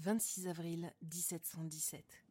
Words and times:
26 0.00 0.48
avril 0.48 0.90
1717. 1.02 2.24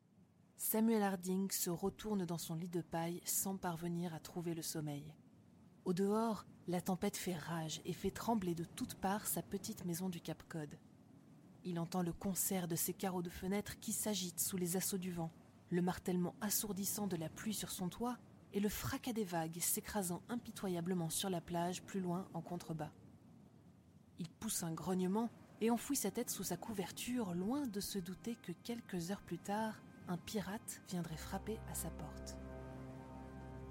Samuel 0.57 1.03
Harding 1.03 1.51
se 1.51 1.69
retourne 1.69 2.25
dans 2.25 2.39
son 2.39 2.55
lit 2.55 2.67
de 2.67 2.81
paille 2.81 3.21
sans 3.25 3.57
parvenir 3.57 4.11
à 4.15 4.19
trouver 4.19 4.55
le 4.55 4.63
sommeil. 4.63 5.13
Au 5.85 5.93
dehors, 5.93 6.47
la 6.67 6.81
tempête 6.81 7.15
fait 7.15 7.35
rage 7.35 7.79
et 7.85 7.93
fait 7.93 8.09
trembler 8.09 8.55
de 8.55 8.63
toutes 8.63 8.95
parts 8.95 9.27
sa 9.27 9.43
petite 9.43 9.85
maison 9.85 10.09
du 10.09 10.19
Cap 10.19 10.41
Cod. 10.49 10.79
Il 11.63 11.77
entend 11.77 12.01
le 12.01 12.11
concert 12.11 12.67
de 12.67 12.75
ses 12.75 12.95
carreaux 12.95 13.21
de 13.21 13.29
fenêtre 13.29 13.79
qui 13.79 13.93
s'agitent 13.93 14.39
sous 14.39 14.57
les 14.57 14.75
assauts 14.75 14.97
du 14.97 15.11
vent, 15.11 15.31
le 15.69 15.83
martèlement 15.83 16.33
assourdissant 16.41 17.05
de 17.05 17.17
la 17.17 17.29
pluie 17.29 17.53
sur 17.53 17.69
son 17.69 17.87
toit 17.87 18.17
et 18.51 18.59
le 18.59 18.69
fracas 18.69 19.13
des 19.13 19.25
vagues 19.25 19.59
s'écrasant 19.59 20.23
impitoyablement 20.27 21.11
sur 21.11 21.29
la 21.29 21.39
plage 21.39 21.83
plus 21.83 21.99
loin 21.99 22.27
en 22.33 22.41
contrebas. 22.41 22.91
Il 24.17 24.27
pousse 24.27 24.63
un 24.63 24.73
grognement 24.73 25.29
et 25.61 25.69
enfouit 25.69 25.95
sa 25.95 26.11
tête 26.11 26.29
sous 26.29 26.43
sa 26.43 26.57
couverture, 26.57 27.33
loin 27.33 27.67
de 27.67 27.79
se 27.79 27.99
douter 27.99 28.35
que 28.35 28.51
quelques 28.63 29.11
heures 29.11 29.21
plus 29.21 29.39
tard, 29.39 29.81
un 30.07 30.17
pirate 30.17 30.81
viendrait 30.89 31.17
frapper 31.17 31.59
à 31.71 31.75
sa 31.75 31.89
porte. 31.89 32.37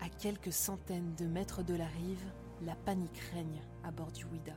À 0.00 0.08
quelques 0.08 0.52
centaines 0.52 1.14
de 1.16 1.26
mètres 1.26 1.62
de 1.62 1.74
la 1.74 1.86
rive, 1.86 2.32
la 2.62 2.76
panique 2.76 3.18
règne 3.32 3.62
à 3.82 3.90
bord 3.90 4.12
du 4.12 4.24
Ouida. 4.26 4.56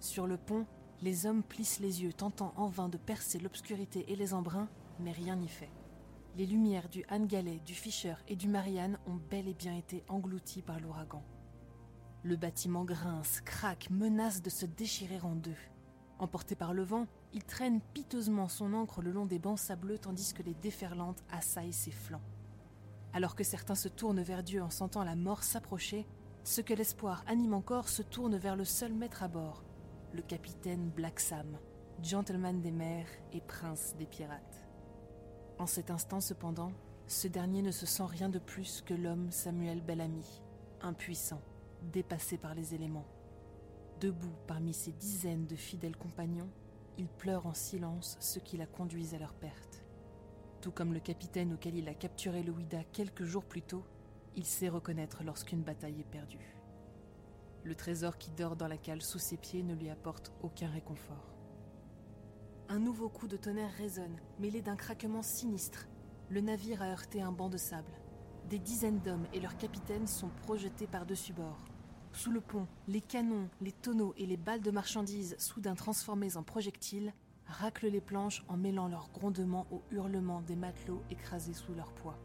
Sur 0.00 0.26
le 0.26 0.36
pont, 0.36 0.66
les 1.00 1.26
hommes 1.26 1.42
plissent 1.42 1.80
les 1.80 2.02
yeux, 2.02 2.12
tentant 2.12 2.52
en 2.56 2.68
vain 2.68 2.88
de 2.88 2.98
percer 2.98 3.38
l'obscurité 3.38 4.04
et 4.08 4.16
les 4.16 4.34
embruns, 4.34 4.68
mais 5.00 5.12
rien 5.12 5.36
n'y 5.36 5.48
fait. 5.48 5.70
Les 6.36 6.46
lumières 6.46 6.88
du 6.88 7.04
Han 7.10 7.26
du 7.26 7.74
Fisher 7.74 8.14
et 8.28 8.36
du 8.36 8.48
Marianne 8.48 8.98
ont 9.06 9.18
bel 9.30 9.48
et 9.48 9.54
bien 9.54 9.76
été 9.76 10.04
englouties 10.08 10.62
par 10.62 10.80
l'ouragan. 10.80 11.22
Le 12.22 12.36
bâtiment 12.36 12.84
grince, 12.84 13.40
craque, 13.40 13.90
menace 13.90 14.42
de 14.42 14.50
se 14.50 14.64
déchirer 14.64 15.20
en 15.20 15.34
deux. 15.34 15.56
Emporté 16.22 16.54
par 16.54 16.72
le 16.72 16.84
vent, 16.84 17.08
il 17.32 17.42
traîne 17.42 17.80
piteusement 17.80 18.46
son 18.46 18.74
ancre 18.74 19.02
le 19.02 19.10
long 19.10 19.26
des 19.26 19.40
bancs 19.40 19.58
sableux 19.58 19.98
tandis 19.98 20.32
que 20.32 20.44
les 20.44 20.54
déferlantes 20.54 21.24
assaillent 21.32 21.72
ses 21.72 21.90
flancs. 21.90 22.22
Alors 23.12 23.34
que 23.34 23.42
certains 23.42 23.74
se 23.74 23.88
tournent 23.88 24.22
vers 24.22 24.44
Dieu 24.44 24.62
en 24.62 24.70
sentant 24.70 25.02
la 25.02 25.16
mort 25.16 25.42
s'approcher, 25.42 26.06
ceux 26.44 26.62
que 26.62 26.74
l'espoir 26.74 27.24
anime 27.26 27.54
encore 27.54 27.88
se 27.88 28.02
tournent 28.02 28.36
vers 28.36 28.54
le 28.54 28.64
seul 28.64 28.94
maître 28.94 29.24
à 29.24 29.28
bord, 29.28 29.64
le 30.12 30.22
capitaine 30.22 30.90
Black 30.90 31.18
Sam, 31.18 31.58
gentleman 32.04 32.60
des 32.60 32.70
mers 32.70 33.08
et 33.32 33.40
prince 33.40 33.96
des 33.98 34.06
pirates. 34.06 34.68
En 35.58 35.66
cet 35.66 35.90
instant 35.90 36.20
cependant, 36.20 36.70
ce 37.08 37.26
dernier 37.26 37.62
ne 37.62 37.72
se 37.72 37.84
sent 37.84 38.06
rien 38.06 38.28
de 38.28 38.38
plus 38.38 38.80
que 38.82 38.94
l'homme 38.94 39.32
Samuel 39.32 39.80
Bellamy, 39.80 40.40
impuissant, 40.82 41.42
dépassé 41.92 42.38
par 42.38 42.54
les 42.54 42.76
éléments. 42.76 43.08
Debout 44.02 44.34
parmi 44.48 44.74
ses 44.74 44.90
dizaines 44.90 45.46
de 45.46 45.54
fidèles 45.54 45.96
compagnons, 45.96 46.50
il 46.98 47.06
pleure 47.06 47.46
en 47.46 47.54
silence 47.54 48.16
ceux 48.18 48.40
qui 48.40 48.56
la 48.56 48.66
conduisent 48.66 49.14
à 49.14 49.18
leur 49.20 49.32
perte. 49.32 49.84
Tout 50.60 50.72
comme 50.72 50.92
le 50.92 50.98
capitaine 50.98 51.52
auquel 51.52 51.76
il 51.76 51.88
a 51.88 51.94
capturé 51.94 52.42
le 52.42 52.50
Ouida 52.50 52.82
quelques 52.90 53.22
jours 53.22 53.44
plus 53.44 53.62
tôt, 53.62 53.84
il 54.34 54.44
sait 54.44 54.68
reconnaître 54.68 55.22
lorsqu'une 55.22 55.62
bataille 55.62 56.00
est 56.00 56.10
perdue. 56.10 56.56
Le 57.62 57.76
trésor 57.76 58.18
qui 58.18 58.32
dort 58.32 58.56
dans 58.56 58.66
la 58.66 58.76
cale 58.76 59.02
sous 59.02 59.20
ses 59.20 59.36
pieds 59.36 59.62
ne 59.62 59.76
lui 59.76 59.88
apporte 59.88 60.32
aucun 60.42 60.68
réconfort. 60.68 61.32
Un 62.70 62.80
nouveau 62.80 63.08
coup 63.08 63.28
de 63.28 63.36
tonnerre 63.36 63.70
résonne, 63.78 64.18
mêlé 64.40 64.62
d'un 64.62 64.74
craquement 64.74 65.22
sinistre. 65.22 65.86
Le 66.28 66.40
navire 66.40 66.82
a 66.82 66.86
heurté 66.86 67.22
un 67.22 67.30
banc 67.30 67.50
de 67.50 67.56
sable. 67.56 67.92
Des 68.48 68.58
dizaines 68.58 68.98
d'hommes 68.98 69.28
et 69.32 69.38
leurs 69.38 69.56
capitaines 69.58 70.08
sont 70.08 70.30
projetés 70.42 70.88
par-dessus 70.88 71.34
bord. 71.34 71.71
Sous 72.12 72.30
le 72.30 72.40
pont, 72.40 72.66
les 72.88 73.00
canons, 73.00 73.48
les 73.60 73.72
tonneaux 73.72 74.14
et 74.18 74.26
les 74.26 74.36
balles 74.36 74.60
de 74.60 74.70
marchandises, 74.70 75.34
soudain 75.38 75.74
transformées 75.74 76.36
en 76.36 76.42
projectiles, 76.42 77.12
raclent 77.46 77.88
les 77.88 78.00
planches 78.00 78.44
en 78.48 78.56
mêlant 78.56 78.86
leurs 78.86 79.10
grondements 79.12 79.66
aux 79.70 79.82
hurlements 79.90 80.42
des 80.42 80.56
matelots 80.56 81.02
écrasés 81.10 81.54
sous 81.54 81.74
leur 81.74 81.92
poids. 81.92 82.18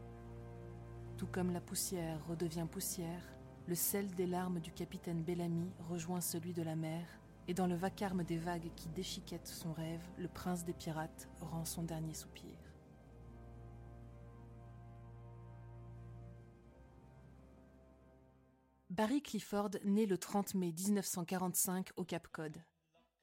Tout 1.18 1.28
comme 1.28 1.52
la 1.52 1.62
poussière 1.62 2.20
redevient 2.28 2.68
poussière, 2.70 3.24
le 3.66 3.75
sel 3.75 4.08
des 4.12 4.28
larmes 4.28 4.59
du 4.59 4.72
capitaine 4.72 5.24
Bellamy 5.24 5.72
rejoint 5.90 6.22
celui 6.22 6.54
de 6.54 6.62
la 6.62 6.75
mer, 6.75 7.06
et 7.48 7.54
dans 7.54 7.68
le 7.68 7.75
vacarme 7.75 8.24
des 8.24 8.38
vagues 8.38 8.69
qui 8.75 8.90
déchiquettent 8.90 9.48
son 9.48 9.72
rêve, 9.72 10.04
le 10.18 10.28
prince 10.28 10.66
des 10.66 10.74
pirates 10.74 11.30
rend 11.40 11.64
son 11.64 11.84
dernier 11.84 12.14
soupir. 12.14 12.56
Barry 18.97 19.22
Clifford 19.22 19.69
naît 19.84 20.08
le 20.08 20.18
30 20.18 20.56
mai 20.56 20.72
1945 20.72 21.91
au 21.97 22.03
Cap 22.03 22.28
Cod. 22.30 22.58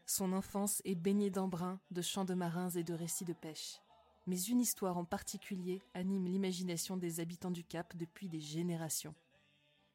Son 0.07 0.33
enfance 0.33 0.81
est 0.85 0.95
baignée 0.95 1.31
d'embruns, 1.31 1.81
de 1.91 2.01
chants 2.01 2.25
de 2.25 2.35
marins 2.35 2.71
et 2.71 2.85
de 2.85 2.95
récits 2.95 3.25
de 3.25 3.33
pêche. 3.33 3.81
Mais 4.29 4.41
une 4.41 4.61
histoire 4.61 4.97
en 4.97 5.05
particulier 5.05 5.83
anime 5.93 6.27
l'imagination 6.27 6.97
des 6.97 7.19
habitants 7.19 7.51
du 7.51 7.65
Cap 7.65 7.97
depuis 7.97 8.29
des 8.29 8.39
générations. 8.39 9.17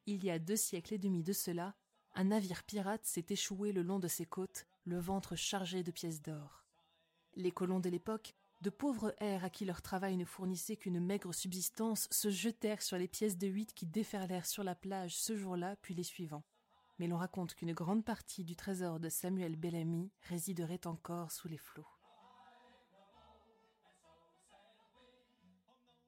Il 0.04 0.22
y 0.22 0.30
a 0.30 0.38
deux 0.38 0.56
siècles 0.56 0.92
et 0.92 0.98
demi 0.98 1.22
de 1.22 1.32
cela, 1.32 1.74
un 2.14 2.24
navire 2.24 2.62
pirate 2.64 3.06
s'est 3.06 3.24
échoué 3.30 3.72
le 3.72 3.80
long 3.80 4.00
de 4.00 4.08
ses 4.08 4.26
côtes, 4.26 4.66
le 4.84 4.98
ventre 4.98 5.34
chargé 5.34 5.82
de 5.82 5.92
pièces 5.92 6.20
d'or. 6.20 6.66
Les 7.36 7.52
colons 7.52 7.80
de 7.80 7.88
l'époque 7.88 8.34
de 8.60 8.70
pauvres 8.70 9.14
airs 9.18 9.44
à 9.44 9.50
qui 9.50 9.64
leur 9.64 9.80
travail 9.80 10.16
ne 10.16 10.24
fournissait 10.24 10.76
qu'une 10.76 11.00
maigre 11.00 11.32
subsistance 11.32 12.08
se 12.10 12.30
jetèrent 12.30 12.82
sur 12.82 12.98
les 12.98 13.08
pièces 13.08 13.38
de 13.38 13.46
huit 13.46 13.72
qui 13.72 13.86
déferlèrent 13.86 14.46
sur 14.46 14.64
la 14.64 14.74
plage 14.74 15.16
ce 15.16 15.34
jour-là 15.34 15.76
puis 15.76 15.94
les 15.94 16.02
suivants. 16.02 16.44
Mais 16.98 17.06
l'on 17.06 17.16
raconte 17.16 17.54
qu'une 17.54 17.72
grande 17.72 18.04
partie 18.04 18.44
du 18.44 18.56
trésor 18.56 19.00
de 19.00 19.08
Samuel 19.08 19.56
Bellamy 19.56 20.10
résiderait 20.28 20.86
encore 20.86 21.32
sous 21.32 21.48
les 21.48 21.56
flots. 21.56 21.86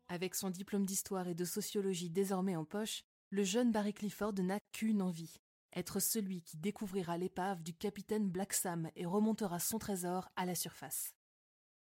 Avec 0.08 0.34
son 0.34 0.50
diplôme 0.50 0.84
d'histoire 0.84 1.28
et 1.28 1.34
de 1.34 1.46
sociologie 1.46 2.10
désormais 2.10 2.56
en 2.56 2.66
poche, 2.66 3.02
le 3.30 3.44
jeune 3.44 3.72
Barry 3.72 3.94
Clifford 3.94 4.34
n'a 4.34 4.60
qu'une 4.72 5.00
envie, 5.00 5.40
être 5.74 6.00
celui 6.00 6.42
qui 6.42 6.58
découvrira 6.58 7.16
l'épave 7.16 7.62
du 7.62 7.72
capitaine 7.72 8.28
Black 8.28 8.52
Sam 8.52 8.90
et 8.94 9.06
remontera 9.06 9.58
son 9.58 9.78
trésor 9.78 10.28
à 10.36 10.44
la 10.44 10.54
surface. 10.54 11.14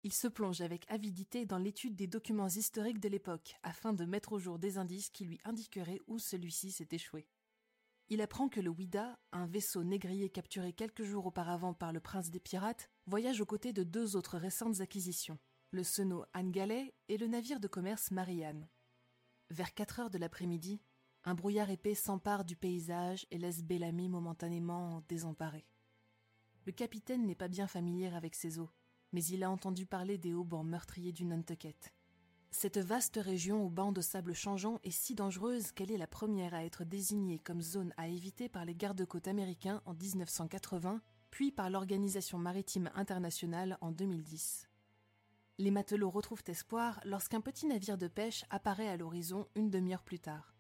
Il 0.04 0.14
se 0.14 0.28
plonge 0.28 0.62
avec 0.62 0.90
avidité 0.90 1.46
dans 1.46 1.60
l'étude 1.60 1.96
des 1.96 2.08
documents 2.08 2.48
historiques 2.48 3.00
de 3.00 3.08
l'époque 3.08 3.56
afin 3.62 3.94
de 3.94 4.04
mettre 4.04 4.34
au 4.34 4.40
jour 4.40 4.58
des 4.58 4.80
indices 4.80 5.12
qui 5.12 5.26
lui 5.26 5.40
indiqueraient 5.44 6.02
où 6.08 6.18
celui-ci 6.18 6.72
s'est 6.72 6.88
échoué. 6.92 7.28
Il 8.10 8.22
apprend 8.22 8.50
que 8.50 8.60
le 8.60 8.72
Ouida, 8.72 9.20
un 9.32 9.46
vaisseau 9.46 9.84
négrier 9.84 10.30
capturé 10.30 10.74
quelques 10.74 11.04
jours 11.04 11.28
auparavant 11.28 11.76
par 11.76 11.94
le 11.94 12.00
prince 12.00 12.32
des 12.32 12.40
pirates, 12.40 12.90
voyage 13.06 13.42
aux 13.42 13.46
côtés 13.46 13.74
de 13.74 13.84
deux 13.84 14.16
autres 14.16 14.38
récentes 14.38 14.82
acquisitions, 14.82 15.38
le 15.70 15.84
Seno 15.84 16.26
Anne 16.34 16.52
et 17.08 17.18
le 17.18 17.28
navire 17.28 17.60
de 17.60 17.68
commerce 17.68 18.10
Marianne. 18.10 18.68
Vers 19.52 19.74
4 19.74 20.00
heures 20.00 20.10
de 20.10 20.18
l'après-midi, 20.18 20.82
un 21.26 21.36
brouillard 21.36 21.70
épais 21.70 21.94
s'empare 21.94 22.44
du 22.44 22.56
paysage 22.56 23.28
et 23.30 23.38
laisse 23.38 23.64
Bellamy 23.64 24.10
momentanément 24.10 25.04
désemparé. 25.08 25.68
Le 26.66 26.72
capitaine 26.72 27.28
n'est 27.28 27.36
pas 27.36 27.48
bien 27.48 27.68
familier 27.68 28.08
avec 28.08 28.34
ces 28.34 28.58
eaux 28.58 28.72
mais 29.14 29.24
il 29.26 29.44
a 29.44 29.52
entendu 29.52 29.86
parler 29.86 30.18
des 30.18 30.34
haubans 30.34 30.64
meurtriers 30.64 31.12
du 31.12 31.26
Nantucket. 31.26 31.94
Cette 32.52 32.78
vaste 32.78 33.18
région 33.22 33.66
aux 33.66 33.70
bancs 33.70 33.96
de 33.96 34.02
sable 34.02 34.34
changeants 34.34 34.80
est 34.84 34.92
si 34.92 35.16
dangereuse 35.16 35.72
qu'elle 35.72 35.92
est 35.92 35.98
la 35.98 36.08
première 36.08 36.54
à 36.54 36.66
être 36.66 36.84
désignée 36.84 37.40
comme 37.40 37.62
zone 37.62 37.94
à 37.96 38.10
éviter 38.10 38.50
par 38.50 38.66
les 38.66 38.76
gardes-côtes 38.76 39.30
américains 39.30 39.82
en 39.86 39.94
1980, 39.94 41.02
puis 41.30 41.52
par 41.52 41.70
l'Organisation 41.70 42.38
maritime 42.38 42.92
internationale 42.94 43.78
en 43.80 43.92
2010. 43.92 44.68
Les 45.60 45.72
matelots 45.72 46.10
retrouvent 46.10 46.44
espoir 46.48 47.00
lorsqu'un 47.06 47.40
petit 47.40 47.68
navire 47.68 47.98
de 47.98 48.08
pêche 48.08 48.44
apparaît 48.50 48.90
à 48.90 48.98
l'horizon 48.98 49.48
une 49.56 49.70
demi-heure 49.70 50.04
plus 50.04 50.20
tard. 50.20 50.54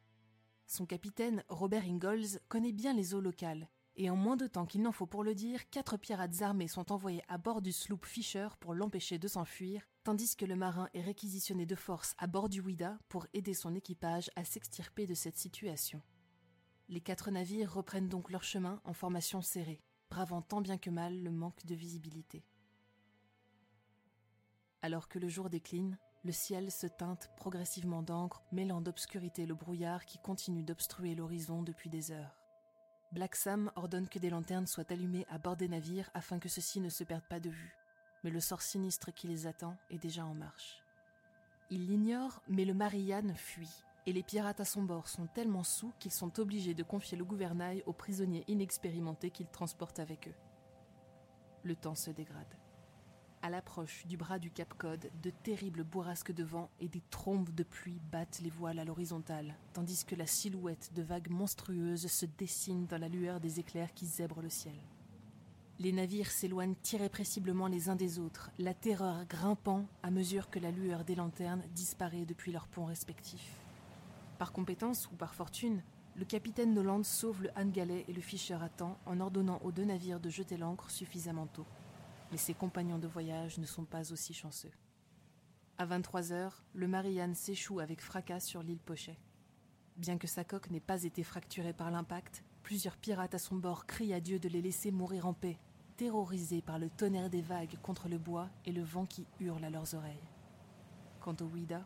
Son 0.68 0.86
capitaine, 0.86 1.44
Robert 1.50 1.84
Ingalls, 1.84 2.40
connaît 2.48 2.72
bien 2.72 2.94
les 2.94 3.14
eaux 3.14 3.22
locales 3.22 3.68
et 3.96 4.10
en 4.10 4.16
moins 4.16 4.38
de 4.38 4.48
temps 4.48 4.66
qu'il 4.66 4.82
n'en 4.82 4.92
faut 4.92 5.06
pour 5.06 5.24
le 5.24 5.36
dire, 5.36 5.70
quatre 5.70 5.98
pirates 5.98 6.42
armés 6.42 6.68
sont 6.68 6.92
envoyés 6.92 7.24
à 7.28 7.38
bord 7.38 7.62
du 7.62 7.72
sloop 7.72 8.06
Fisher 8.06 8.48
pour 8.60 8.74
l'empêcher 8.74 9.20
de 9.20 9.28
s'enfuir, 9.28 9.88
tandis 10.04 10.36
que 10.36 10.46
le 10.46 10.56
marin 10.56 10.90
est 10.94 11.02
réquisitionné 11.02 11.66
de 11.66 11.76
force 11.76 12.16
à 12.18 12.28
bord 12.28 12.50
du 12.50 12.62
Ouida 12.62 12.98
pour 13.10 13.28
aider 13.34 13.54
son 13.54 13.76
équipage 13.76 14.30
à 14.36 14.44
s'extirper 14.44 15.06
de 15.06 15.14
cette 15.14 15.38
situation. 15.38 16.02
Les 16.88 17.02
quatre 17.02 17.32
navires 17.32 17.74
reprennent 17.74 18.10
donc 18.10 18.32
leur 18.32 18.44
chemin 18.44 18.82
en 18.86 18.94
formation 18.94 19.42
serrée, 19.42 19.82
bravant 20.10 20.42
tant 20.42 20.62
bien 20.62 20.78
que 20.78 20.90
mal 20.90 21.22
le 21.22 21.32
manque 21.32 21.66
de 21.66 21.76
visibilité. 21.76 22.46
Alors 24.82 25.08
que 25.08 25.20
le 25.20 25.28
jour 25.28 25.50
décline, 25.50 25.98
le 26.24 26.32
ciel 26.32 26.72
se 26.72 26.88
teinte 26.88 27.30
progressivement 27.36 28.04
d'encre, 28.04 28.44
mêlant 28.52 28.82
d'obscurité 28.82 29.46
le 29.46 29.56
brouillard 29.56 30.06
qui 30.06 30.18
continue 30.20 30.64
d'obstruer 30.64 31.16
l'horizon 31.16 31.64
depuis 31.64 31.90
des 31.90 32.12
heures. 32.12 32.41
Black 33.12 33.36
Sam 33.36 33.72
ordonne 33.76 34.08
que 34.08 34.20
des 34.20 34.30
lanternes 34.30 34.68
soient 34.68 34.90
allumées 34.90 35.26
à 35.30 35.38
bord 35.38 35.58
des 35.58 35.68
navires 35.68 36.10
afin 36.14 36.40
que 36.40 36.48
ceux-ci 36.48 36.80
ne 36.80 36.88
se 36.88 37.04
perdent 37.04 37.28
pas 37.28 37.42
de 37.42 37.50
vue. 37.50 37.76
Mais 38.24 38.30
le 38.30 38.40
sort 38.40 38.62
sinistre 38.62 39.14
qui 39.14 39.28
les 39.28 39.48
attend 39.48 39.76
est 39.90 39.98
déjà 39.98 40.24
en 40.24 40.34
marche. 40.34 40.82
Il 41.70 41.88
l'ignore, 41.88 42.42
mais 42.48 42.64
le 42.64 42.74
Marianne 42.74 43.36
fuit, 43.36 43.84
et 44.06 44.14
les 44.14 44.24
pirates 44.24 44.62
à 44.62 44.66
son 44.66 44.84
bord 44.84 45.10
sont 45.10 45.28
tellement 45.28 45.64
sous 45.64 45.92
qu'ils 46.00 46.14
sont 46.14 46.40
obligés 46.40 46.74
de 46.74 46.84
confier 46.84 47.18
le 47.18 47.26
gouvernail 47.26 47.84
aux 47.86 47.94
prisonniers 47.94 48.46
inexpérimentés 48.48 49.30
qu'ils 49.30 49.50
transportent 49.50 50.00
avec 50.00 50.30
eux. 50.30 50.36
Le 51.64 51.76
temps 51.76 51.96
se 51.96 52.12
dégrade. 52.12 52.61
À 53.44 53.50
l'approche 53.50 54.06
du 54.06 54.18
bras 54.18 54.38
du 54.38 54.52
Cap 54.52 54.72
Cod, 54.78 55.10
de 55.24 55.32
terribles 55.32 55.84
bourrasques 55.84 56.32
de 56.32 56.44
vent 56.44 56.70
et 56.80 56.88
des 56.88 57.02
trombes 57.10 57.50
de 57.50 57.64
pluie 57.64 58.00
battent 58.12 58.40
les 58.44 58.52
voiles 58.52 58.78
à 58.78 58.86
l'horizontale, 58.86 59.56
tandis 59.74 60.06
que 60.06 60.14
la 60.14 60.28
silhouette 60.28 60.92
de 60.94 61.02
vagues 61.02 61.32
monstrueuses 61.32 62.06
se 62.06 62.28
dessine 62.38 62.86
dans 62.86 63.00
la 63.00 63.10
lueur 63.10 63.40
des 63.40 63.60
éclairs 63.60 63.96
qui 63.96 64.06
zèbrent 64.06 64.44
le 64.44 64.52
ciel. 64.52 64.76
Les 65.80 65.92
navires 65.92 66.30
s'éloignent 66.30 66.76
irrépressiblement 66.94 67.66
les 67.66 67.90
uns 67.90 67.96
des 67.96 68.20
autres, 68.20 68.52
la 68.60 68.76
terreur 68.76 69.26
grimpant 69.26 69.88
à 70.04 70.12
mesure 70.12 70.52
que 70.52 70.60
la 70.60 70.70
lueur 70.70 71.04
des 71.04 71.16
lanternes 71.16 71.64
disparaît 71.74 72.26
depuis 72.26 72.52
leurs 72.52 72.68
ponts 72.68 72.86
respectifs. 72.86 73.58
Par 74.38 74.52
compétence 74.52 75.10
ou 75.12 75.16
par 75.16 75.34
fortune, 75.34 75.82
le 76.16 76.26
capitaine 76.26 76.76
Noland 76.76 77.02
sauve 77.02 77.42
le 77.42 77.50
Han 77.58 77.70
Gallet 77.70 78.06
et 78.08 78.14
le 78.14 78.22
Fischer 78.22 78.60
à 78.62 78.70
temps 78.70 79.00
en 79.08 79.20
ordonnant 79.20 79.60
aux 79.64 79.72
deux 79.72 79.86
navires 79.86 80.20
de 80.20 80.30
jeter 80.30 80.58
l'ancre 80.58 80.92
suffisamment 80.92 81.48
tôt 81.48 81.66
mais 82.32 82.38
ses 82.38 82.54
compagnons 82.54 82.98
de 82.98 83.08
voyage 83.08 83.58
ne 83.58 83.66
sont 83.66 83.86
pas 83.86 84.12
aussi 84.12 84.34
chanceux. 84.34 84.72
À 85.78 85.86
23 85.86 86.32
heures, 86.32 86.64
le 86.74 86.88
Marianne 86.88 87.36
s'échoue 87.36 87.80
avec 87.80 88.02
fracas 88.02 88.40
sur 88.40 88.64
l'île 88.64 88.80
Pochet. 88.80 89.20
Bien 89.98 90.18
que 90.18 90.28
sa 90.28 90.44
coque 90.44 90.70
n'ait 90.70 90.80
pas 90.80 91.04
été 91.04 91.24
fracturée 91.24 91.74
par 91.74 91.92
l'impact, 91.92 92.44
plusieurs 92.64 92.98
pirates 92.98 93.34
à 93.34 93.40
son 93.40 93.56
bord 93.56 93.86
crient 93.86 94.14
à 94.14 94.20
Dieu 94.20 94.40
de 94.40 94.48
les 94.48 94.62
laisser 94.62 94.92
mourir 94.92 95.28
en 95.28 95.34
paix, 95.34 95.60
terrorisés 95.98 96.62
par 96.62 96.80
le 96.80 96.90
tonnerre 96.90 97.30
des 97.30 97.42
vagues 97.42 97.78
contre 97.82 98.08
le 98.08 98.18
bois 98.18 98.50
et 98.66 98.72
le 98.72 98.84
vent 98.84 99.06
qui 99.06 99.28
hurle 99.40 99.64
à 99.64 99.70
leurs 99.70 99.94
oreilles. 99.94 100.30
Quant 101.20 101.36
au 101.42 101.46
Ouida, 101.46 101.86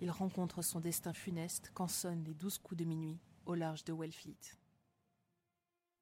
il 0.00 0.10
rencontre 0.10 0.62
son 0.62 0.80
destin 0.80 1.12
funeste 1.12 1.70
quand 1.74 1.88
sonnent 1.88 2.24
les 2.24 2.34
douze 2.34 2.58
coups 2.58 2.78
de 2.78 2.84
minuit 2.84 3.18
au 3.46 3.54
large 3.54 3.84
de 3.84 3.92
Wellfleet. 3.92 4.58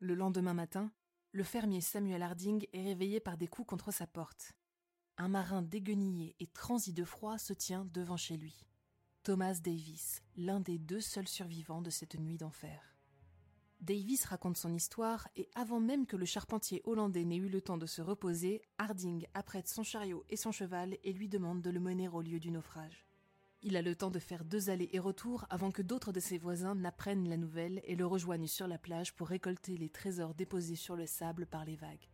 Le 0.00 0.14
lendemain 0.14 0.54
matin, 0.54 0.90
le 1.32 1.44
fermier 1.44 1.80
Samuel 1.80 2.22
Harding 2.22 2.66
est 2.74 2.84
réveillé 2.84 3.18
par 3.18 3.38
des 3.38 3.48
coups 3.48 3.66
contre 3.66 3.90
sa 3.90 4.06
porte. 4.06 4.52
Un 5.16 5.28
marin 5.28 5.62
déguenillé 5.62 6.36
et 6.40 6.46
transi 6.46 6.92
de 6.92 7.04
froid 7.04 7.38
se 7.38 7.54
tient 7.54 7.86
devant 7.94 8.18
chez 8.18 8.36
lui. 8.36 8.66
Thomas 9.22 9.54
Davis, 9.62 10.22
l'un 10.36 10.60
des 10.60 10.78
deux 10.78 11.00
seuls 11.00 11.28
survivants 11.28 11.80
de 11.80 11.88
cette 11.88 12.18
nuit 12.18 12.36
d'enfer. 12.36 12.96
Davis 13.80 14.26
raconte 14.26 14.58
son 14.58 14.74
histoire 14.74 15.26
et 15.34 15.48
avant 15.54 15.80
même 15.80 16.06
que 16.06 16.16
le 16.16 16.26
charpentier 16.26 16.82
hollandais 16.84 17.24
n'ait 17.24 17.36
eu 17.36 17.48
le 17.48 17.62
temps 17.62 17.78
de 17.78 17.86
se 17.86 18.02
reposer, 18.02 18.60
Harding 18.76 19.26
apprête 19.32 19.68
son 19.68 19.82
chariot 19.82 20.24
et 20.28 20.36
son 20.36 20.52
cheval 20.52 20.98
et 21.02 21.12
lui 21.12 21.28
demande 21.28 21.62
de 21.62 21.70
le 21.70 21.80
mener 21.80 22.08
au 22.08 22.20
lieu 22.20 22.40
du 22.40 22.50
naufrage. 22.50 23.06
Il 23.64 23.76
a 23.76 23.82
le 23.82 23.94
temps 23.94 24.10
de 24.10 24.18
faire 24.18 24.44
deux 24.44 24.70
allers 24.70 24.88
et 24.92 24.98
retours 24.98 25.46
avant 25.48 25.70
que 25.70 25.82
d'autres 25.82 26.10
de 26.10 26.18
ses 26.18 26.36
voisins 26.36 26.74
n'apprennent 26.74 27.28
la 27.28 27.36
nouvelle 27.36 27.80
et 27.84 27.94
le 27.94 28.04
rejoignent 28.04 28.48
sur 28.48 28.66
la 28.66 28.76
plage 28.76 29.14
pour 29.14 29.28
récolter 29.28 29.76
les 29.76 29.88
trésors 29.88 30.34
déposés 30.34 30.74
sur 30.74 30.96
le 30.96 31.06
sable 31.06 31.46
par 31.46 31.64
les 31.64 31.76
vagues. 31.76 32.08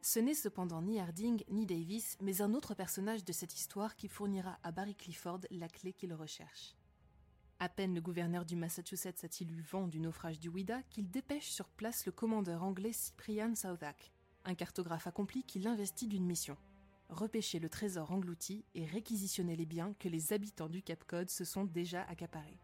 Ce 0.00 0.18
n'est 0.18 0.34
cependant 0.34 0.80
ni 0.80 0.98
Harding 0.98 1.44
ni 1.50 1.66
Davis, 1.66 2.16
mais 2.22 2.40
un 2.40 2.54
autre 2.54 2.74
personnage 2.74 3.22
de 3.22 3.32
cette 3.32 3.54
histoire 3.54 3.96
qui 3.96 4.08
fournira 4.08 4.58
à 4.62 4.72
Barry 4.72 4.94
Clifford 4.94 5.40
la 5.50 5.68
clé 5.68 5.92
qu'il 5.92 6.14
recherche. 6.14 6.74
À 7.58 7.68
peine 7.68 7.94
le 7.94 8.00
gouverneur 8.00 8.46
du 8.46 8.56
Massachusetts 8.56 9.22
a-t-il 9.22 9.52
eu 9.52 9.60
vent 9.60 9.88
du 9.88 10.00
naufrage 10.00 10.40
du 10.40 10.48
Ouida 10.48 10.82
qu'il 10.84 11.10
dépêche 11.10 11.50
sur 11.50 11.68
place 11.68 12.06
le 12.06 12.12
commandeur 12.12 12.62
anglais 12.62 12.94
Cyprian 12.94 13.54
Southak, 13.54 14.10
un 14.46 14.54
cartographe 14.54 15.06
accompli 15.06 15.44
qui 15.44 15.58
l'investit 15.58 16.08
d'une 16.08 16.24
mission 16.24 16.56
repêcher 17.10 17.58
le 17.58 17.68
trésor 17.68 18.10
englouti 18.12 18.64
et 18.74 18.84
réquisitionner 18.84 19.56
les 19.56 19.66
biens 19.66 19.94
que 19.98 20.08
les 20.08 20.32
habitants 20.32 20.68
du 20.68 20.82
Cap 20.82 21.04
Cod 21.04 21.28
se 21.30 21.44
sont 21.44 21.64
déjà 21.64 22.02
accaparés. 22.04 22.60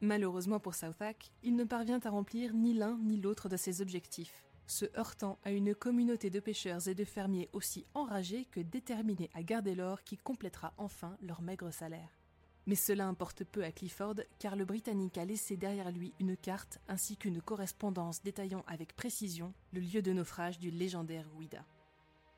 Malheureusement 0.00 0.60
pour 0.60 0.74
Southak, 0.74 1.30
il 1.42 1.56
ne 1.56 1.64
parvient 1.64 2.00
à 2.04 2.10
remplir 2.10 2.52
ni 2.52 2.74
l'un 2.74 2.98
ni 2.98 3.16
l'autre 3.16 3.48
de 3.48 3.56
ses 3.56 3.80
objectifs, 3.80 4.44
se 4.66 4.86
heurtant 4.98 5.38
à 5.44 5.50
une 5.50 5.74
communauté 5.74 6.30
de 6.30 6.40
pêcheurs 6.40 6.88
et 6.88 6.94
de 6.94 7.04
fermiers 7.04 7.48
aussi 7.52 7.86
enragés 7.94 8.46
que 8.46 8.60
déterminés 8.60 9.30
à 9.34 9.42
garder 9.42 9.74
l'or 9.74 10.02
qui 10.02 10.18
complétera 10.18 10.74
enfin 10.76 11.16
leur 11.22 11.42
maigre 11.42 11.70
salaire. 11.72 12.18
Mais 12.66 12.76
cela 12.76 13.06
importe 13.06 13.44
peu 13.44 13.62
à 13.62 13.72
Clifford 13.72 14.16
car 14.38 14.56
le 14.56 14.64
Britannique 14.64 15.18
a 15.18 15.24
laissé 15.24 15.56
derrière 15.56 15.90
lui 15.90 16.14
une 16.18 16.36
carte 16.36 16.80
ainsi 16.88 17.16
qu'une 17.16 17.42
correspondance 17.42 18.22
détaillant 18.22 18.64
avec 18.66 18.96
précision 18.96 19.52
le 19.72 19.80
lieu 19.80 20.00
de 20.00 20.12
naufrage 20.12 20.58
du 20.58 20.70
légendaire 20.70 21.28
Ouida. 21.36 21.64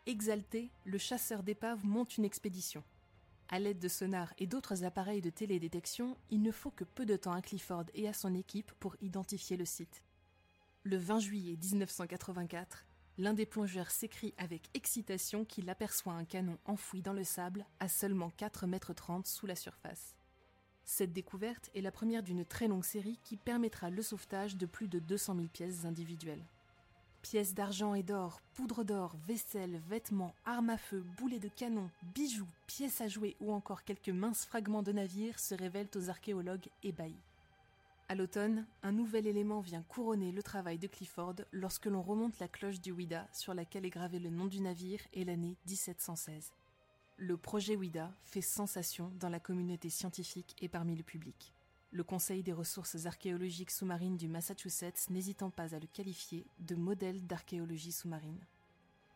Exalté, 0.09 0.71
le 0.85 0.99
chasseur 0.99 1.43
d'épaves 1.43 1.85
monte 1.85 2.17
une 2.17 2.25
expédition. 2.25 2.85
À 3.49 3.59
l'aide 3.59 3.81
de 3.81 3.89
sonars 3.89 4.33
et 4.39 4.47
d'autres 4.47 4.85
appareils 4.85 5.21
de 5.21 5.31
télédétection, 5.31 6.17
il 6.31 6.43
ne 6.43 6.53
faut 6.53 6.71
que 6.71 6.85
peu 6.85 7.05
de 7.05 7.17
temps 7.17 7.33
à 7.33 7.43
Clifford 7.43 7.87
et 7.93 8.07
à 8.07 8.13
son 8.13 8.33
équipe 8.33 8.71
pour 8.79 8.95
identifier 9.01 9.57
le 9.57 9.65
site. 9.65 10.05
Le 10.85 10.97
20 10.97 11.19
juillet 11.19 11.57
1984, 11.61 12.87
l'un 13.19 13.35
des 13.35 13.47
plongeurs 13.47 13.91
s'écrie 13.91 14.33
avec 14.39 14.71
excitation 14.75 15.45
qu'il 15.45 15.69
aperçoit 15.69 16.13
un 16.13 16.25
canon 16.25 16.57
enfoui 16.67 17.03
dans 17.03 17.13
le 17.13 17.25
sable 17.25 17.67
à 17.81 17.89
seulement 17.89 18.31
4 18.31 18.69
mètres 18.69 18.95
30 18.95 19.27
sous 19.27 19.47
la 19.47 19.57
surface. 19.57 20.15
Cette 20.85 21.13
découverte 21.13 21.69
est 21.75 21.81
la 21.81 21.91
première 21.91 22.23
d'une 22.23 22.45
très 22.45 22.69
longue 22.69 22.85
série 22.85 23.19
qui 23.25 23.37
permettra 23.37 23.91
le 23.91 24.03
sauvetage 24.03 24.57
de 24.57 24.67
plus 24.67 24.87
de 24.87 25.01
200 25.01 25.35
000 25.35 25.49
pièces 25.49 25.85
individuelles. 25.85 26.47
Pièces 27.31 27.55
d'argent 27.55 27.97
et 27.97 28.05
d'or, 28.05 28.41
poudre 28.55 28.85
d'or, 28.85 29.17
vaisselle, 29.27 29.83
vêtements, 29.89 30.33
armes 30.45 30.71
à 30.71 30.79
feu, 30.79 31.05
boulets 31.19 31.41
de 31.41 31.49
canon, 31.49 31.91
bijoux, 32.15 32.47
pièces 32.69 33.01
à 33.01 33.09
jouer 33.09 33.35
ou 33.41 33.53
encore 33.53 33.83
quelques 33.83 34.11
minces 34.11 34.45
fragments 34.45 34.85
de 34.85 34.93
navires 34.93 35.41
se 35.41 35.57
révèlent 35.57 35.91
aux 35.97 36.09
archéologues 36.09 36.69
ébahis. 36.85 37.19
À 38.09 38.15
l'automne, 38.15 38.65
un 38.85 38.93
nouvel 38.93 39.27
élément 39.27 39.59
vient 39.59 39.83
couronner 39.89 40.31
le 40.31 40.41
travail 40.41 40.79
de 40.79 40.87
Clifford 40.87 41.35
lorsque 41.51 41.87
l'on 41.87 42.01
remonte 42.01 42.39
la 42.39 42.47
cloche 42.47 42.81
du 42.81 42.93
Ouida 42.93 43.27
sur 43.33 43.55
laquelle 43.55 43.87
est 43.87 43.91
gravé 43.91 44.21
le 44.21 44.31
nom 44.31 44.47
du 44.47 44.61
navire 44.61 45.01
et 45.13 45.25
l'année 45.25 45.57
1716. 45.67 46.53
Le 47.17 47.37
projet 47.37 47.75
Ouida 47.75 48.13
fait 48.23 48.41
sensation 48.41 49.11
dans 49.19 49.31
la 49.31 49.41
communauté 49.41 49.91
scientifique 49.91 50.55
et 50.63 50.69
parmi 50.69 50.95
le 50.95 51.03
public 51.03 51.56
le 51.91 52.05
Conseil 52.05 52.43
des 52.43 52.53
ressources 52.53 53.07
archéologiques 53.07 53.71
sous-marines 53.71 54.17
du 54.17 54.29
Massachusetts 54.29 55.09
n'hésitant 55.11 55.51
pas 55.51 55.75
à 55.75 55.79
le 55.79 55.87
qualifier 55.87 56.47
de 56.59 56.75
modèle 56.75 57.27
d'archéologie 57.27 57.93
sous-marine. 57.93 58.45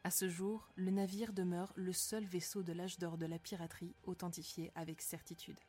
À 0.03 0.11
ce 0.11 0.29
jour, 0.29 0.69
le 0.77 0.91
navire 0.91 1.33
demeure 1.33 1.73
le 1.77 1.93
seul 1.93 2.25
vaisseau 2.25 2.63
de 2.63 2.73
l'âge 2.73 2.99
d'or 2.99 3.19
de 3.19 3.27
la 3.27 3.39
piraterie 3.39 3.95
authentifié 4.05 4.73
avec 4.75 5.03
certitude. 5.03 5.61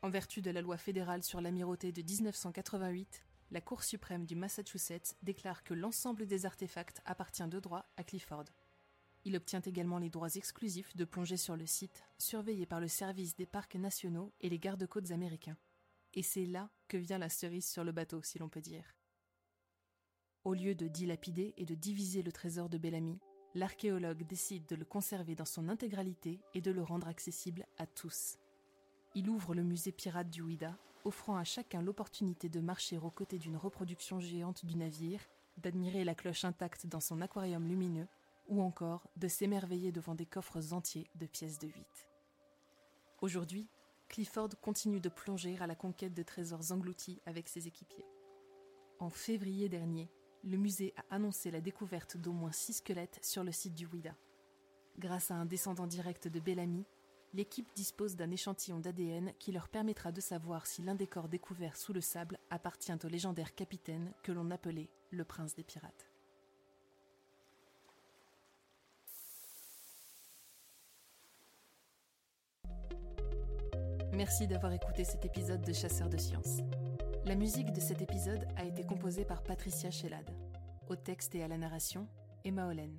En 0.00 0.08
vertu 0.08 0.40
de 0.40 0.50
la 0.50 0.62
loi 0.62 0.78
fédérale 0.78 1.22
sur 1.22 1.40
l'amirauté 1.40 1.92
de 1.92 2.00
1988, 2.00 3.24
la 3.50 3.60
Cour 3.60 3.82
suprême 3.82 4.24
du 4.24 4.36
Massachusetts 4.36 5.16
déclare 5.22 5.64
que 5.64 5.74
l'ensemble 5.74 6.26
des 6.26 6.46
artefacts 6.46 7.02
appartient 7.04 7.46
de 7.46 7.60
droit 7.60 7.84
à 7.96 8.04
Clifford. 8.04 8.44
Il 9.24 9.36
obtient 9.36 9.60
également 9.60 9.98
les 9.98 10.10
droits 10.10 10.34
exclusifs 10.34 10.96
de 10.96 11.04
plonger 11.04 11.36
sur 11.36 11.56
le 11.56 11.66
site, 11.66 12.04
surveillé 12.18 12.64
par 12.64 12.80
le 12.80 12.88
service 12.88 13.36
des 13.36 13.46
parcs 13.46 13.74
nationaux 13.74 14.32
et 14.40 14.48
les 14.48 14.58
gardes-côtes 14.58 15.10
américains. 15.10 15.56
Et 16.16 16.22
c'est 16.22 16.46
là 16.46 16.70
que 16.88 16.96
vient 16.96 17.18
la 17.18 17.28
cerise 17.28 17.68
sur 17.68 17.84
le 17.84 17.92
bateau, 17.92 18.22
si 18.22 18.38
l'on 18.38 18.48
peut 18.48 18.62
dire. 18.62 18.96
Au 20.44 20.54
lieu 20.54 20.74
de 20.74 20.88
dilapider 20.88 21.52
et 21.58 21.66
de 21.66 21.74
diviser 21.74 22.22
le 22.22 22.32
trésor 22.32 22.70
de 22.70 22.78
Bellamy, 22.78 23.20
l'archéologue 23.54 24.26
décide 24.26 24.66
de 24.66 24.76
le 24.76 24.84
conserver 24.84 25.34
dans 25.34 25.44
son 25.44 25.68
intégralité 25.68 26.40
et 26.54 26.62
de 26.62 26.70
le 26.70 26.82
rendre 26.82 27.06
accessible 27.06 27.66
à 27.78 27.86
tous. 27.86 28.38
Il 29.14 29.28
ouvre 29.28 29.54
le 29.54 29.62
musée 29.62 29.92
pirate 29.92 30.30
du 30.30 30.40
Ouida, 30.40 30.78
offrant 31.04 31.36
à 31.36 31.44
chacun 31.44 31.82
l'opportunité 31.82 32.48
de 32.48 32.60
marcher 32.60 32.96
aux 32.96 33.10
côtés 33.10 33.38
d'une 33.38 33.56
reproduction 33.56 34.18
géante 34.18 34.64
du 34.64 34.76
navire, 34.76 35.20
d'admirer 35.58 36.04
la 36.04 36.14
cloche 36.14 36.44
intacte 36.44 36.86
dans 36.86 37.00
son 37.00 37.20
aquarium 37.20 37.66
lumineux, 37.66 38.08
ou 38.48 38.62
encore 38.62 39.08
de 39.16 39.28
s'émerveiller 39.28 39.92
devant 39.92 40.14
des 40.14 40.26
coffres 40.26 40.72
entiers 40.72 41.10
de 41.16 41.26
pièces 41.26 41.58
de 41.58 41.68
huit. 41.68 42.08
Aujourd'hui, 43.20 43.68
Clifford 44.08 44.50
continue 44.60 45.00
de 45.00 45.08
plonger 45.08 45.58
à 45.60 45.66
la 45.66 45.74
conquête 45.74 46.14
de 46.14 46.22
trésors 46.22 46.72
engloutis 46.72 47.20
avec 47.26 47.48
ses 47.48 47.66
équipiers. 47.66 48.06
En 48.98 49.10
février 49.10 49.68
dernier, 49.68 50.10
le 50.44 50.56
musée 50.56 50.94
a 50.96 51.14
annoncé 51.16 51.50
la 51.50 51.60
découverte 51.60 52.16
d'au 52.16 52.32
moins 52.32 52.52
six 52.52 52.74
squelettes 52.74 53.18
sur 53.22 53.44
le 53.44 53.52
site 53.52 53.74
du 53.74 53.86
Ouida. 53.86 54.14
Grâce 54.98 55.30
à 55.30 55.34
un 55.34 55.44
descendant 55.44 55.86
direct 55.86 56.28
de 56.28 56.40
Bellamy, 56.40 56.86
l'équipe 57.34 57.68
dispose 57.74 58.16
d'un 58.16 58.30
échantillon 58.30 58.80
d'ADN 58.80 59.32
qui 59.38 59.52
leur 59.52 59.68
permettra 59.68 60.12
de 60.12 60.20
savoir 60.20 60.66
si 60.66 60.82
l'un 60.82 60.94
des 60.94 61.06
corps 61.06 61.28
découverts 61.28 61.76
sous 61.76 61.92
le 61.92 62.00
sable 62.00 62.38
appartient 62.48 63.04
au 63.04 63.08
légendaire 63.08 63.54
capitaine 63.54 64.14
que 64.22 64.32
l'on 64.32 64.50
appelait 64.50 64.88
le 65.10 65.24
prince 65.24 65.54
des 65.54 65.64
pirates. 65.64 66.15
Merci 74.16 74.46
d'avoir 74.46 74.72
écouté 74.72 75.04
cet 75.04 75.26
épisode 75.26 75.60
de 75.60 75.74
Chasseurs 75.74 76.08
de 76.08 76.16
Sciences. 76.16 76.60
La 77.26 77.34
musique 77.34 77.70
de 77.74 77.80
cet 77.80 78.00
épisode 78.00 78.48
a 78.56 78.64
été 78.64 78.82
composée 78.82 79.26
par 79.26 79.42
Patricia 79.42 79.90
Shellad. 79.90 80.30
Au 80.88 80.96
texte 80.96 81.34
et 81.34 81.42
à 81.42 81.48
la 81.48 81.58
narration, 81.58 82.08
Emma 82.42 82.66
Hollen. 82.66 82.98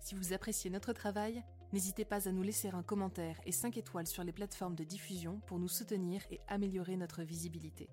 Si 0.00 0.14
vous 0.14 0.32
appréciez 0.32 0.70
notre 0.70 0.94
travail, 0.94 1.44
n'hésitez 1.74 2.06
pas 2.06 2.26
à 2.26 2.32
nous 2.32 2.40
laisser 2.40 2.68
un 2.68 2.82
commentaire 2.82 3.38
et 3.44 3.52
5 3.52 3.76
étoiles 3.76 4.06
sur 4.06 4.24
les 4.24 4.32
plateformes 4.32 4.74
de 4.74 4.84
diffusion 4.84 5.38
pour 5.40 5.58
nous 5.58 5.68
soutenir 5.68 6.22
et 6.30 6.40
améliorer 6.48 6.96
notre 6.96 7.22
visibilité. 7.22 7.90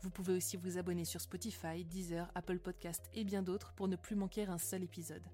Vous 0.00 0.10
pouvez 0.10 0.32
aussi 0.32 0.56
vous 0.56 0.78
abonner 0.78 1.04
sur 1.04 1.20
Spotify, 1.20 1.84
Deezer, 1.84 2.32
Apple 2.34 2.58
Podcast 2.58 3.10
et 3.12 3.22
bien 3.22 3.42
d'autres 3.42 3.74
pour 3.74 3.86
ne 3.86 3.96
plus 3.96 4.16
manquer 4.16 4.46
un 4.46 4.56
seul 4.56 4.82
épisode. 4.82 5.26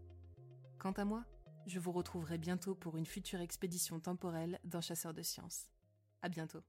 Quant 0.80 0.92
à 0.92 1.04
moi, 1.04 1.24
Je 1.68 1.78
vous 1.80 1.92
retrouverai 1.92 2.38
bientôt 2.38 2.74
pour 2.74 2.96
une 2.96 3.06
future 3.06 3.40
expédition 3.40 3.98
temporelle 4.00 4.60
dans 4.64 4.80
Chasseurs 4.80 5.14
de 5.14 5.22
Sciences. 5.22 5.68
À 6.26 6.28
bientôt. 6.28 6.64